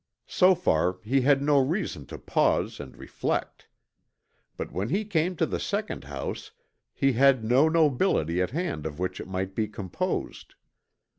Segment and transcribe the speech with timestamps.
[0.25, 3.67] So far he had no reason to pause and reflect.
[4.57, 6.49] But when he came to the second house,
[6.91, 10.55] he had no nobility at hand of which it might be composed.